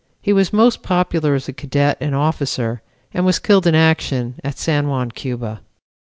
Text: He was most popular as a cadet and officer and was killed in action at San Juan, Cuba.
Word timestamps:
He 0.19 0.33
was 0.33 0.51
most 0.51 0.81
popular 0.81 1.35
as 1.35 1.47
a 1.47 1.53
cadet 1.53 1.95
and 2.01 2.15
officer 2.15 2.81
and 3.13 3.23
was 3.23 3.37
killed 3.37 3.67
in 3.67 3.75
action 3.75 4.39
at 4.43 4.57
San 4.57 4.87
Juan, 4.87 5.11
Cuba. 5.11 5.61